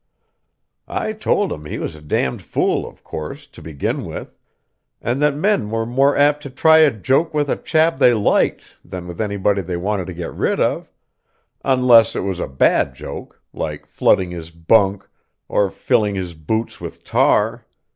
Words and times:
I 0.87 1.13
told 1.13 1.51
him 1.53 1.65
he 1.65 1.77
was 1.77 1.95
a 1.95 2.01
d 2.01 2.25
d 2.27 2.37
fool, 2.39 2.87
of 2.87 3.03
course, 3.03 3.45
to 3.45 3.61
begin 3.61 4.03
with; 4.03 4.35
and 4.99 5.21
that 5.21 5.35
men 5.35 5.69
were 5.69 5.85
more 5.85 6.17
apt 6.17 6.41
to 6.41 6.49
try 6.49 6.79
a 6.79 6.89
joke 6.89 7.35
with 7.35 7.49
a 7.49 7.55
chap 7.55 7.99
they 7.99 8.15
liked 8.15 8.63
than 8.83 9.05
with 9.05 9.21
anybody 9.21 9.61
they 9.61 9.77
wanted 9.77 10.07
to 10.07 10.13
get 10.15 10.33
rid 10.33 10.59
of; 10.59 10.89
unless 11.63 12.15
it 12.15 12.21
was 12.21 12.39
a 12.39 12.47
bad 12.47 12.95
joke, 12.95 13.43
like 13.53 13.85
flooding 13.85 14.31
his 14.31 14.49
bunk, 14.49 15.07
or 15.47 15.69
filling 15.69 16.15
his 16.15 16.33
boots 16.33 16.81
with 16.81 17.03
tar. 17.03 17.67